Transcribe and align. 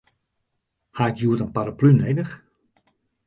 Ha 0.95 1.03
ik 1.11 1.17
hjoed 1.19 1.43
in 1.43 1.53
paraplu 1.55 1.89
nedich? 1.93 2.33